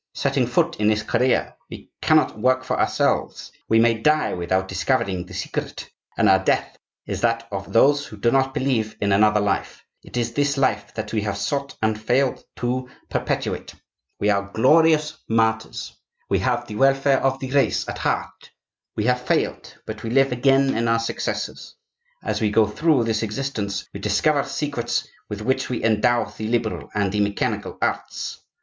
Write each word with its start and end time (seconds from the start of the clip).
Setting 0.15 0.47
foot 0.47 0.77
in 0.77 0.87
this 0.87 1.03
career 1.03 1.55
we 1.69 1.91
cannot 2.01 2.39
work 2.39 2.63
for 2.63 2.79
ourselves; 2.79 3.51
we 3.69 3.79
may 3.79 3.93
die 3.93 4.33
without 4.33 4.67
discovering 4.67 5.27
the 5.27 5.35
Secret; 5.35 5.91
and 6.17 6.27
our 6.27 6.43
death 6.43 6.75
is 7.05 7.21
that 7.21 7.47
of 7.51 7.71
those 7.71 8.07
who 8.07 8.17
do 8.17 8.31
not 8.31 8.51
believe 8.51 8.95
in 8.99 9.11
another 9.11 9.39
life; 9.39 9.85
it 10.03 10.17
is 10.17 10.33
this 10.33 10.57
life 10.57 10.91
that 10.95 11.13
we 11.13 11.21
have 11.21 11.37
sought, 11.37 11.75
and 11.83 12.01
failed 12.01 12.43
to 12.55 12.89
perpetuate. 13.11 13.75
We 14.19 14.31
are 14.31 14.49
glorious 14.51 15.19
martyrs; 15.29 15.95
we 16.31 16.39
have 16.39 16.65
the 16.65 16.77
welfare 16.77 17.19
of 17.21 17.37
the 17.39 17.51
race 17.51 17.87
at 17.87 17.99
heart; 17.99 18.49
we 18.95 19.03
have 19.05 19.21
failed 19.21 19.75
but 19.85 20.01
we 20.01 20.09
live 20.09 20.31
again 20.31 20.75
in 20.75 20.87
our 20.87 20.97
successors. 20.97 21.75
As 22.23 22.41
we 22.41 22.49
go 22.49 22.65
through 22.65 23.03
this 23.03 23.21
existence 23.21 23.87
we 23.93 23.99
discover 23.99 24.43
secrets 24.45 25.07
with 25.29 25.41
which 25.43 25.69
we 25.69 25.83
endow 25.83 26.25
the 26.35 26.47
liberal 26.47 26.89
and 26.95 27.11
the 27.11 27.19
mechanical 27.19 27.77
arts. 27.83 28.39